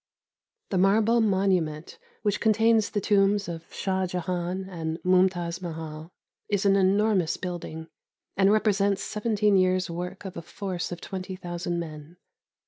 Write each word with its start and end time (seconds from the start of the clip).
The 0.71 0.79
marble 0.79 1.21
monument, 1.21 1.99
which 2.23 2.39
contains 2.39 2.89
the 2.89 2.99
tombs 3.01 3.47
of 3.47 3.71
Shah 3.71 4.07
Jahan 4.07 4.67
and 4.67 4.97
Mumtaz 5.05 5.61
Mahal, 5.61 6.09
is 6.49 6.65
an 6.65 6.75
enormous 6.75 7.37
building, 7.37 7.87
and 8.35 8.51
represents 8.51 9.03
seventeen 9.03 9.55
years' 9.57 9.91
work 9.91 10.25
of 10.25 10.35
a 10.35 10.41
force 10.41 10.91
of 10.91 11.01
twenty 11.01 11.35
thousand 11.35 11.79
men. 11.79 12.17